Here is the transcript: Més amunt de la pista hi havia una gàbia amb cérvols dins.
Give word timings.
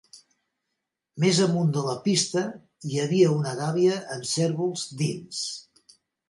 Més 1.23 1.41
amunt 1.45 1.69
de 1.75 1.83
la 1.87 1.93
pista 2.07 2.43
hi 2.93 2.97
havia 3.03 3.35
una 3.35 3.53
gàbia 3.61 3.99
amb 4.17 4.27
cérvols 4.31 4.87
dins. 5.05 5.45